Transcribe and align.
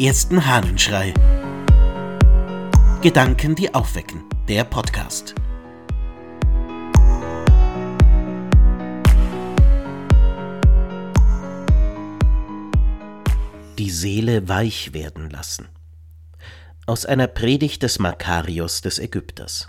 ersten 0.00 0.46
Hahnenschrei. 0.46 1.12
Gedanken, 3.02 3.54
die 3.54 3.74
aufwecken. 3.74 4.24
Der 4.48 4.64
Podcast. 4.64 5.34
Die 13.78 13.90
Seele 13.90 14.48
weich 14.48 14.94
werden 14.94 15.28
lassen. 15.28 15.68
Aus 16.86 17.04
einer 17.04 17.26
Predigt 17.26 17.82
des 17.82 17.98
Makarios 17.98 18.80
des 18.80 18.98
Ägypters. 18.98 19.68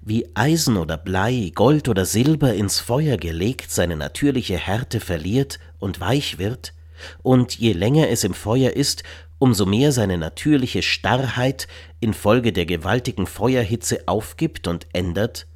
Wie 0.00 0.28
Eisen 0.34 0.76
oder 0.76 0.96
Blei, 0.96 1.52
Gold 1.54 1.88
oder 1.88 2.04
Silber 2.04 2.54
ins 2.54 2.80
Feuer 2.80 3.16
gelegt 3.16 3.70
seine 3.70 3.94
natürliche 3.94 4.58
Härte 4.58 4.98
verliert 4.98 5.60
und 5.78 6.00
weich 6.00 6.38
wird, 6.38 6.72
und 7.22 7.58
je 7.58 7.72
länger 7.72 8.08
es 8.08 8.24
im 8.24 8.34
Feuer 8.34 8.72
ist, 8.72 9.02
umso 9.38 9.66
mehr 9.66 9.92
seine 9.92 10.18
natürliche 10.18 10.82
Starrheit 10.82 11.66
infolge 12.00 12.52
der 12.52 12.66
gewaltigen 12.66 13.26
Feuerhitze 13.26 14.06
aufgibt 14.06 14.68
und 14.68 14.86
ändert, 14.92 15.46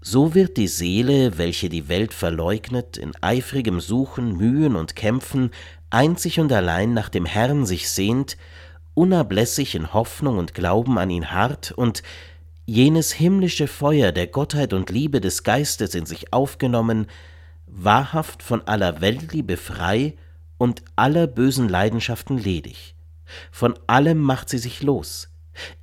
so 0.00 0.34
wird 0.34 0.58
die 0.58 0.68
Seele, 0.68 1.38
welche 1.38 1.70
die 1.70 1.88
Welt 1.88 2.12
verleugnet, 2.12 2.98
in 2.98 3.12
eifrigem 3.22 3.80
Suchen, 3.80 4.36
Mühen 4.36 4.76
und 4.76 4.96
Kämpfen 4.96 5.50
einzig 5.88 6.40
und 6.40 6.52
allein 6.52 6.92
nach 6.92 7.08
dem 7.08 7.24
Herrn 7.24 7.64
sich 7.64 7.88
sehnt, 7.88 8.36
unablässig 8.92 9.74
in 9.74 9.94
Hoffnung 9.94 10.36
und 10.36 10.52
Glauben 10.52 10.98
an 10.98 11.08
ihn 11.08 11.30
harrt 11.30 11.72
und 11.72 12.02
jenes 12.66 13.12
himmlische 13.12 13.66
Feuer 13.66 14.12
der 14.12 14.26
Gottheit 14.26 14.72
und 14.72 14.90
Liebe 14.90 15.20
des 15.20 15.42
Geistes 15.42 15.94
in 15.94 16.04
sich 16.04 16.32
aufgenommen, 16.32 17.06
wahrhaft 17.66 18.42
von 18.42 18.66
aller 18.66 19.00
Weltliebe 19.00 19.56
frei 19.56 20.14
und 20.64 20.82
aller 20.96 21.26
bösen 21.26 21.68
Leidenschaften 21.68 22.38
ledig. 22.38 22.94
Von 23.52 23.78
allem 23.86 24.18
macht 24.18 24.48
sie 24.48 24.56
sich 24.56 24.82
los. 24.82 25.28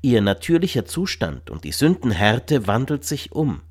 Ihr 0.02 0.22
natürlicher 0.22 0.86
Zustand 0.86 1.52
und 1.52 1.64
die 1.66 1.72
Sündenhärte 1.72 2.66
wandelt 2.66 3.06
sich 3.06 3.32
um. 3.32 3.62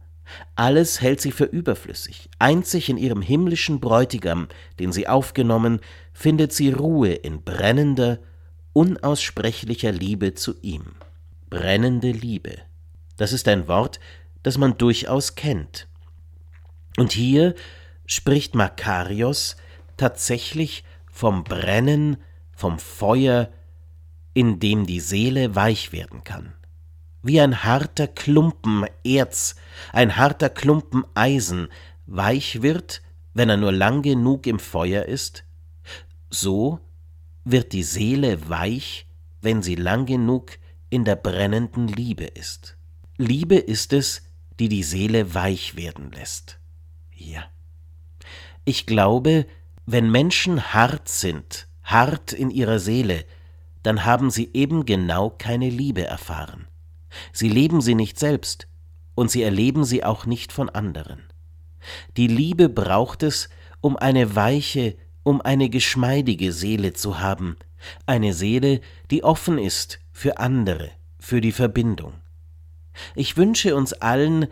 Alles 0.55 1.01
hält 1.01 1.21
sie 1.21 1.33
für 1.33 1.47
überflüssig. 1.47 2.31
Einzig 2.39 2.89
in 2.89 2.97
ihrem 2.97 3.23
himmlischen 3.23 3.81
Bräutigam, 3.81 4.47
den 4.79 4.93
sie 4.93 5.09
aufgenommen, 5.09 5.81
findet 6.13 6.53
sie 6.53 6.71
Ruhe 6.71 7.11
in 7.11 7.43
brennender, 7.43 8.21
unaussprechlicher 8.73 9.91
Liebe 9.91 10.35
zu 10.35 10.55
ihm. 10.63 10.95
Brennende 11.51 12.13
Liebe. 12.13 12.59
Das 13.17 13.33
ist 13.33 13.49
ein 13.49 13.67
Wort, 13.67 13.99
das 14.45 14.59
man 14.59 14.79
durchaus 14.79 15.35
kennt. 15.35 15.89
Und 16.97 17.11
hier 17.11 17.57
spricht 18.07 18.55
Makarios 18.55 19.57
tatsächlich 19.97 20.85
vom 21.21 21.45
Brennen, 21.45 22.17
vom 22.57 22.79
Feuer, 22.79 23.51
in 24.33 24.59
dem 24.59 24.87
die 24.87 25.01
Seele 25.01 25.55
weich 25.55 25.93
werden 25.93 26.25
kann. 26.25 26.55
Wie 27.23 27.39
ein 27.43 27.63
harter 27.63 28.09
Klumpen 28.09 28.87
Erz, 29.05 29.55
ein 29.93 30.17
harter 30.17 30.49
Klumpen 30.49 31.05
Eisen 31.13 31.69
weich 32.07 32.63
wird, 32.63 33.03
wenn 33.35 33.51
er 33.51 33.59
nur 33.59 33.71
lang 33.71 34.01
genug 34.01 34.47
im 34.47 34.59
Feuer 34.59 35.05
ist, 35.05 35.45
so 36.31 36.81
wird 37.45 37.75
die 37.75 37.83
Seele 37.83 38.49
weich, 38.49 39.07
wenn 39.43 39.61
sie 39.61 39.75
lang 39.75 40.07
genug 40.07 40.53
in 40.89 41.05
der 41.05 41.17
brennenden 41.17 41.87
Liebe 41.87 42.25
ist. 42.25 42.79
Liebe 43.19 43.57
ist 43.57 43.93
es, 43.93 44.23
die 44.59 44.71
die 44.71 44.85
Seele 44.85 45.35
weich 45.35 45.77
werden 45.77 46.13
lässt. 46.13 46.59
Ja. 47.15 47.45
Ich 48.65 48.87
glaube, 48.87 49.45
wenn 49.93 50.11
Menschen 50.11 50.73
hart 50.73 51.09
sind, 51.09 51.67
hart 51.83 52.33
in 52.33 52.51
ihrer 52.51 52.79
Seele, 52.79 53.25
dann 53.83 54.05
haben 54.05 54.31
sie 54.31 54.51
eben 54.53 54.85
genau 54.85 55.31
keine 55.31 55.69
Liebe 55.69 56.05
erfahren. 56.05 56.69
Sie 57.33 57.49
leben 57.49 57.81
sie 57.81 57.95
nicht 57.95 58.19
selbst 58.19 58.69
und 59.15 59.31
sie 59.31 59.43
erleben 59.43 59.85
sie 59.85 60.05
auch 60.05 60.27
nicht 60.27 60.53
von 60.53 60.69
anderen. 60.69 61.25
Die 62.17 62.29
Liebe 62.29 62.69
braucht 62.69 63.23
es, 63.23 63.49
um 63.81 63.97
eine 63.97 64.37
weiche, 64.37 64.97
um 65.25 65.41
eine 65.41 65.69
geschmeidige 65.69 66.53
Seele 66.53 66.93
zu 66.93 67.19
haben, 67.19 67.57
eine 68.07 68.33
Seele, 68.33 68.81
die 69.11 69.25
offen 69.25 69.59
ist 69.59 69.99
für 70.13 70.39
andere, 70.39 70.91
für 71.19 71.41
die 71.41 71.53
Verbindung. 71.53 72.13
Ich 73.15 73.37
wünsche 73.37 73.75
uns 73.75 73.93
allen, 73.95 74.47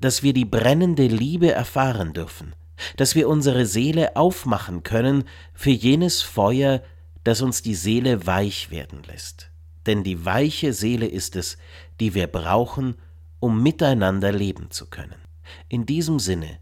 dass 0.00 0.22
wir 0.22 0.32
die 0.32 0.46
brennende 0.46 1.06
Liebe 1.06 1.52
erfahren 1.52 2.12
dürfen, 2.12 2.54
dass 2.96 3.14
wir 3.14 3.28
unsere 3.28 3.66
Seele 3.66 4.16
aufmachen 4.16 4.82
können 4.82 5.24
für 5.54 5.70
jenes 5.70 6.22
Feuer, 6.22 6.82
das 7.24 7.42
uns 7.42 7.62
die 7.62 7.74
Seele 7.74 8.26
weich 8.26 8.70
werden 8.70 9.02
lässt. 9.04 9.50
Denn 9.86 10.04
die 10.04 10.24
weiche 10.24 10.72
Seele 10.72 11.06
ist 11.06 11.36
es, 11.36 11.58
die 12.00 12.14
wir 12.14 12.26
brauchen, 12.26 12.96
um 13.38 13.62
miteinander 13.62 14.32
leben 14.32 14.70
zu 14.70 14.86
können. 14.86 15.20
In 15.68 15.86
diesem 15.86 16.18
Sinne 16.18 16.58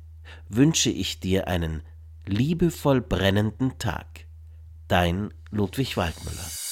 wünsche 0.49 0.91
ich 0.91 1.21
dir 1.21 1.49
einen 1.49 1.83
liebevoll 2.27 3.00
brennenden 3.00 3.79
Tag. 3.79 4.27
Dein 4.87 5.33
Ludwig 5.50 5.97
Waldmüller. 5.97 6.68